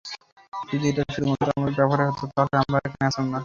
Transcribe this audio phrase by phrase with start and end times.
[0.69, 3.39] যদি এটা শুধুমাত্র আমাদের ব্যাপারে হতো, তাহলে আমরা এখানে আসতাম না।